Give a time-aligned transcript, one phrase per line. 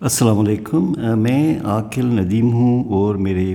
[0.00, 3.54] السلام علیکم۔ میں عاقل ندیم ہوں اور میرے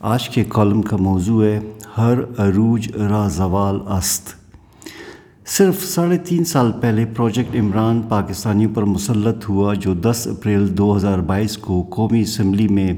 [0.00, 1.60] آج کے کالم کا موضوع ہے
[1.98, 4.28] ہر عروج را زوال است۔
[5.46, 10.96] صرف ساڑھے تین سال پہلے پروجیکٹ عمران پاکستانیوں پر مسلط ہوا جو دس اپریل دو
[10.96, 12.92] ہزار بائیس کو قومی اسمبلی میں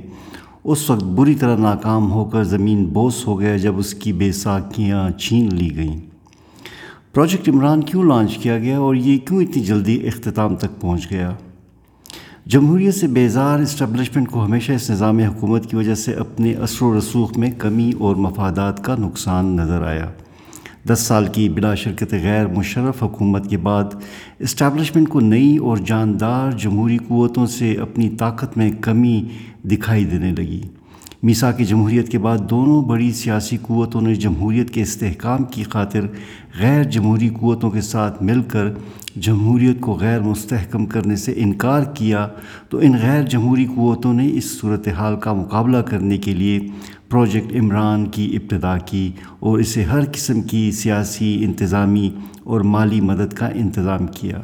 [0.64, 4.32] اس وقت بری طرح ناکام ہو کر زمین بوس ہو گیا جب اس کی بے
[4.32, 6.00] ساکیاں چھین لی گئیں۔
[7.14, 11.34] پروجیکٹ عمران کیوں لانچ کیا گیا اور یہ کیوں اتنی جلدی اختتام تک پہنچ گیا؟
[12.50, 16.98] جمہوریت سے بیزار اسٹیبلشمنٹ کو ہمیشہ اس نظام حکومت کی وجہ سے اپنے اثر و
[16.98, 20.06] رسوخ میں کمی اور مفادات کا نقصان نظر آیا۔
[20.88, 23.84] دس سال کی بلا شرکت غیر مشرف حکومت کے بعد
[24.38, 29.28] اسٹیبلشمنٹ کو نئی اور جاندار جمہوری قوتوں سے اپنی طاقت میں کمی
[29.64, 30.60] دکھائی دینے لگی۔
[31.22, 36.00] میسا کی جمہوریت کے بعد دونوں بڑی سیاسی قوتوں نے جمہوریت کے استحکام کی خاطر
[36.60, 38.66] غیر جمہوری قوتوں کے ساتھ مل کر
[39.16, 42.28] جمہوریت کو غیر مستحکم کرنے سے انکار کیا
[42.68, 46.60] تو ان غیر جمہوری قوتوں نے اس صورتحال کا مقابلہ کرنے کے لیے
[47.08, 52.10] پروجیکٹ عمران کی ابتدا کی اور اسے ہر قسم کی سیاسی، انتظامی
[52.44, 54.40] اور مالی مدد کا انتظام کیا۔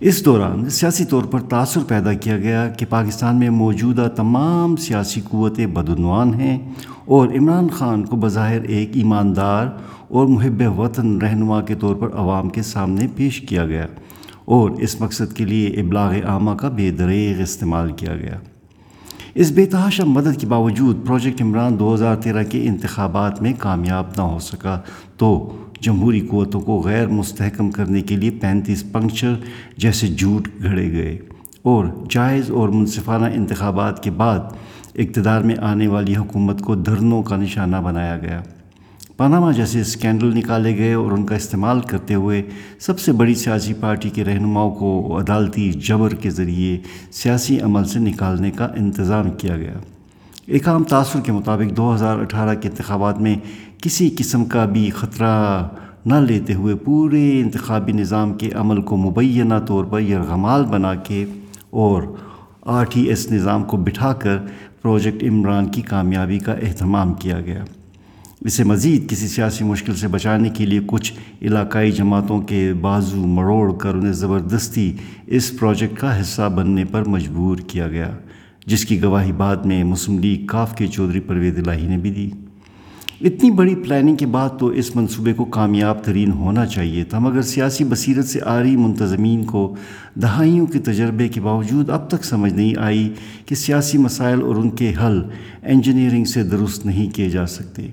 [0.00, 5.20] اس دوران سیاسی طور پر تاثر پیدا کیا گیا کہ پاکستان میں موجودہ تمام سیاسی
[5.30, 6.58] قوتیں بدعنوان ہیں
[7.04, 9.66] اور عمران خان کو بظاہر ایک ایماندار
[10.08, 13.86] اور محب وطن رہنما کے طور پر عوام کے سامنے پیش کیا گیا
[14.44, 18.38] اور اس مقصد کے لیے ابلاغ عامہ کا بے دریغ استعمال کیا گیا۔
[19.34, 24.04] اس بے تحاشا مدد کے باوجود پروجیکٹ عمران دو ہزار تیرہ کے انتخابات میں کامیاب
[24.16, 24.80] نہ ہو سکا
[25.16, 29.34] تو جمہوری قوتوں کو غیر مستحکم کرنے کے لیے پینتیس پنکچر
[29.76, 31.18] جیسے جھوٹ گھڑے گئے۔
[31.62, 34.38] اور جائز اور منصفانہ انتخابات کے بعد
[34.94, 38.42] اقتدار میں آنے والی حکومت کو دھرنوں کا نشانہ بنایا گیا۔
[39.16, 42.42] پاناما جیسے اسکینڈل نکالے گئے اور ان کا استعمال کرتے ہوئے
[42.80, 46.78] سب سے بڑی سیاسی پارٹی کے رہنماؤں کو عدالتی جبر کے ذریعے
[47.12, 49.74] سیاسی عمل سے نکالنے کا انتظام کیا گیا۔
[50.46, 53.36] ایک عام تاثر کے مطابق دو ہزار اٹھارہ کے انتخابات میں
[53.82, 55.68] کسی قسم کا بھی خطرہ
[56.06, 61.24] نہ لیتے ہوئے پورے انتخابی نظام کے عمل کو مبینہ طور پر یرغمال بنا کے
[61.70, 62.02] اور
[62.62, 64.38] آر ٹی ایس نظام کو بٹھا کر
[64.82, 67.64] پروجیکٹ عمران کی کامیابی کا اہتمام کیا گیا۔
[68.40, 71.12] اسے مزید کسی سیاسی مشکل سے بچانے کے لیے کچھ
[71.42, 74.92] علاقائی جماعتوں کے بازو مروڑ کر انہیں زبردستی
[75.26, 78.10] اس پروجیکٹ کا حصہ بننے پر مجبور کیا گیا،
[78.66, 82.30] جس کی گواہی بعد میں مسلم لیگ کاف کے چودھری پروید الہی نے بھی دی۔
[83.20, 87.42] اتنی بڑی پلاننگ کے بعد تو اس منصوبے کو کامیاب ترین ہونا چاہیے تھا، مگر
[87.42, 89.74] سیاسی بصیرت سے آری منتظمین کو
[90.14, 93.08] دہائیوں کے تجربے کے باوجود اب تک سمجھ نہیں آئی
[93.46, 95.22] کہ سیاسی مسائل اور ان کے حل
[95.62, 97.86] انجینئرنگ سے درست نہیں کیے جا سکتے۔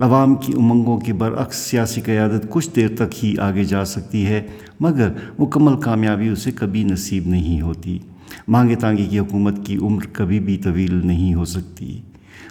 [0.00, 4.46] عوام کی امنگوں کے برعکس سیاسی قیادت کچھ دیر تک ہی آگے جا سکتی ہے،
[4.80, 7.98] مگر مکمل کامیابی اسے کبھی نصیب نہیں ہوتی۔
[8.48, 12.00] مانگے تانگے کی حکومت کی عمر کبھی بھی طویل نہیں ہو سکتی۔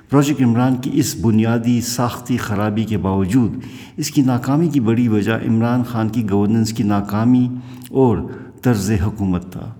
[0.09, 3.57] پروجیکٹ عمران کی اس بنیادی ساختی خرابی کے باوجود،
[3.97, 7.47] اس کی ناکامی کی بڑی وجہ عمران خان کی گورننس کی ناکامی
[7.89, 8.17] اور
[8.61, 9.73] طرز حکومت تھا۔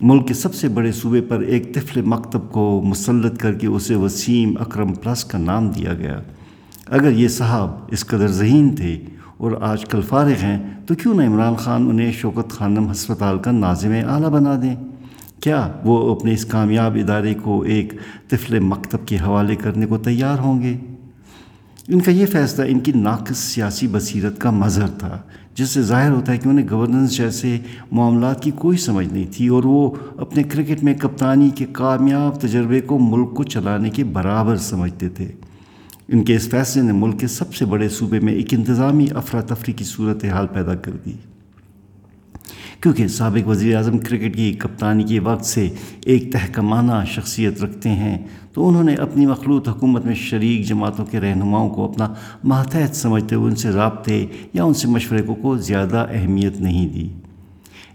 [0.00, 3.94] ملک کے سب سے بڑے صوبے پر ایک طفل مکتب کو مسلط کر کے اسے
[3.94, 6.20] وسیم اکرم پلس کا نام دیا گیا۔
[6.86, 9.00] اگر یہ صاحب اس قدر ذہین تھے
[9.36, 13.50] اور آج کل فارغ ہیں، تو کیوں نہ عمران خان انہیں شوکت خانم ہسپتال کا
[13.50, 14.76] نازم اعلیٰ بنا دیں؟
[15.42, 17.92] کیا وہ اپنے اس کامیاب ادارے کو ایک
[18.28, 20.76] طفل مکتب کے حوالے کرنے کو تیار ہوں گے؟
[21.88, 25.18] ان کا یہ فیصلہ ان کی ناقص سیاسی بصیرت کا مظہر تھا،
[25.54, 27.58] جس سے ظاہر ہوتا ہے کہ انہیں گورننس جیسے
[27.92, 32.80] معاملات کی کوئی سمجھ نہیں تھی اور وہ اپنے کرکٹ میں کپتانی کے کامیاب تجربے
[32.80, 35.28] کو ملک کو چلانے کے برابر سمجھتے تھے۔
[36.08, 39.72] ان کے اس فیصلے نے ملک کے سب سے بڑے صوبے میں ایک انتظامی افراتفری
[39.72, 41.12] کی صورت حال پیدا کر دی۔
[42.82, 45.68] کیونکہ سابق وزیر اعظم کرکٹ کی کپتانی کے وقت سے
[46.04, 48.18] ایک تحکمانہ شخصیت رکھتے ہیں،
[48.52, 53.34] تو انہوں نے اپنی مخلوط حکومت میں شریک جماعتوں کے رہنماؤں کو اپنا ماتحت سمجھتے
[53.34, 57.08] ہوئے ان سے رابطے یا ان سے مشورے کو کو زیادہ اہمیت نہیں دی۔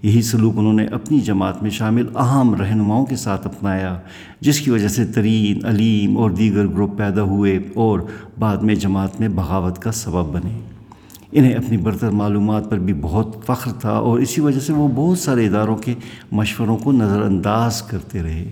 [0.03, 3.99] یہی سلوک انہوں نے اپنی جماعت میں شامل اہم رہنماؤں کے ساتھ اپنایا،
[4.41, 7.99] جس کی وجہ سے ترین، علیم اور دیگر گروپ پیدا ہوئے اور
[8.39, 10.76] بعد میں جماعت میں بغاوت کا سبب بنے۔
[11.31, 15.19] انہیں اپنی برتر معلومات پر بھی بہت فخر تھا اور اسی وجہ سے وہ بہت
[15.19, 15.93] سارے اداروں کے
[16.31, 18.51] مشوروں کو نظر انداز کرتے رہے۔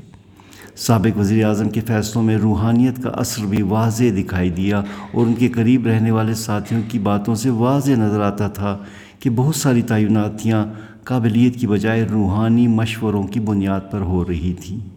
[0.75, 4.80] سابق وزیر اعظم کے فیصلوں میں روحانیت کا اثر بھی واضح دکھائی دیا
[5.12, 8.77] اور ان کے قریب رہنے والے ساتھیوں کی باتوں سے واضح نظر آتا تھا
[9.19, 10.66] کہ بہت ساری تعیناتیاں
[11.04, 14.95] قابلیت کی بجائے روحانی مشوروں کی بنیاد پر ہو رہی تھیں۔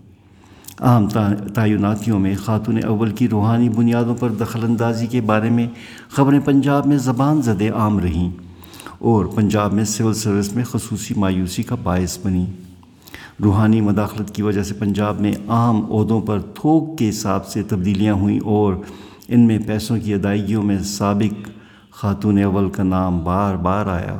[0.80, 1.08] عام
[1.54, 5.66] تعیناتیوں میں خاتون اول کی روحانی بنیادوں پر دخل اندازی کے بارے میں
[6.08, 8.30] خبریں پنجاب میں زبان زدے عام رہیں
[8.98, 12.46] اور پنجاب میں سول سروس میں خصوصی مایوسی کا باعث بنی
[13.44, 18.14] روحانی مداخلت کی وجہ سے پنجاب میں عام عہدوں پر تھوک کے حساب سے تبدیلیاں
[18.14, 18.74] ہوئیں اور
[19.28, 21.48] ان میں پیسوں کی ادائیگیوں میں سابق
[21.92, 24.18] خاتون اول کا نام بار بار آیا۔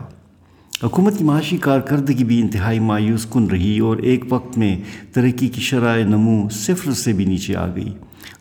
[0.85, 4.77] حکومت کی معاشی کارکردگی بھی انتہائی مایوس کن رہی اور ایک وقت میں
[5.13, 7.93] ترقی کی شرائع نمو صفر سے بھی نیچے آ گئی۔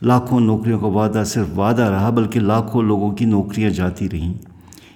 [0.02, 4.34] لاکھوں نوکریوں کا وعدہ صرف وعدہ رہا بلکہ لاکھوں لوگوں کی نوکریاں جاتی رہیں۔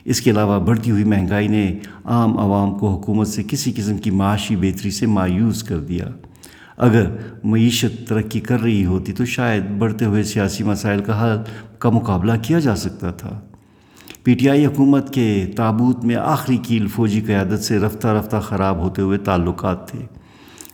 [0.06, 4.12] اس کے علاوہ بڑھتی ہوئی مہنگائی نے عام عوام کو حکومت سے کسی قسم کی
[4.12, 6.06] معاشی بہتری سے مایوس کر دیا۔
[6.78, 7.06] اگر
[7.44, 11.38] معیشت ترقی کر رہی ہوتی تو شاید بڑھتے ہوئے سیاسی مسائل کا حل
[11.80, 13.40] کا مقابلہ کیا جا سکتا تھا۔
[14.24, 18.78] پی ٹی آئی حکومت کے تابوت میں آخری کیل فوجی قیادت سے رفتہ رفتہ خراب
[18.78, 20.00] ہوتے ہوئے تعلقات تھے۔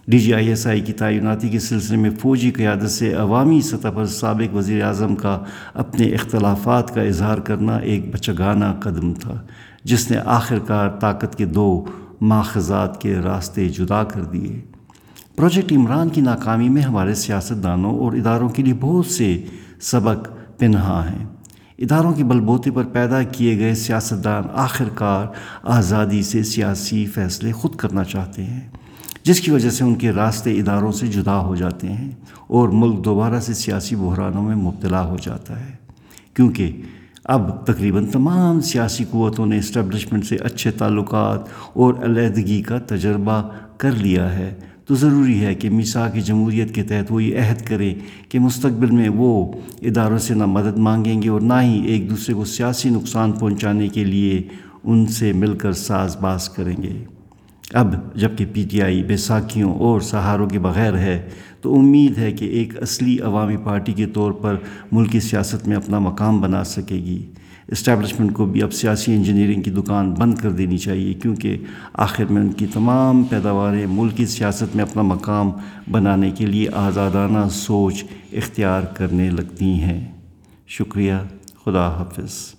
[0.08, 3.88] D G I S I کی تعیناتی کے سلسلے میں فوجی قیادت سے عوامی سطح
[3.96, 5.40] پر سابق وزیر اعظم کا
[5.74, 9.42] اپنے اختلافات کا اظہار کرنا ایک بچگانہ قدم تھا،
[9.84, 11.86] جس نے آخر کار طاقت کے دو
[12.22, 14.62] ماخذات کے راستے جدا کر دیے۔
[15.36, 19.46] پروجیکٹ عمران کی ناکامی میں ہمارے سیاستدانوں اور اداروں کے لیے بہت سے
[19.82, 21.26] سبق پنہا ہیں۔
[21.78, 25.26] اداروں کے بل بوتے پر پیدا کیے گئے سیاستدان آخر کار
[25.64, 28.60] آزادی سے سیاسی فیصلے خود کرنا چاہتے ہیں،
[29.24, 32.12] جس کی وجہ سے ان کے راستے اداروں سے جدا ہو جاتے ہیں
[32.48, 35.72] اور ملک دوبارہ سے سیاسی بحرانوں میں مبتلا ہو جاتا ہے۔
[36.34, 36.82] کیونکہ
[37.24, 41.40] اب تقریباً تمام سیاسی قوتوں نے اسٹیبلشمنٹ سے اچھے تعلقات
[41.74, 44.54] اور علیحدگی کا تجربہ کر لیا ہے۔
[44.88, 47.96] تو ضروری ہے کہ میسا کی جمہوریت کے تحت وہ یہ عہد کریں
[48.30, 52.36] کہ مستقبل میں وہ اداروں سے نہ مدد مانگیں گے اور نہ ہی ایک دوسرے
[52.36, 54.42] کو سیاسی نقصان پہنچانے کے لیے
[54.84, 57.04] ان سے مل کر ساز باز کریں گے۔
[57.74, 61.30] اب جبکہ پی ٹی آئی بیساکھیوں اور سہاروں کے بغیر ہے،
[61.62, 64.56] تو امید ہے کہ ایک اصلی عوامی پارٹی کے طور پر
[64.92, 67.26] ملکی سیاست میں اپنا مقام بنا سکے گی۔
[67.68, 71.58] اسٹیبلشمنٹ کو بھی اب سیاسی انجینئرنگ کی دکان بند کر دینی چاہیے، کیونکہ
[71.94, 75.52] آخر میں ان کی تمام پیداواریں ملکی سیاست میں اپنا مقام
[75.92, 78.04] بنانے کے لیے آزادانہ سوچ
[78.34, 80.12] اختیار کرنے لگتی ہیں۔
[80.68, 81.14] شکریہ،
[81.66, 82.57] خدا حافظ۔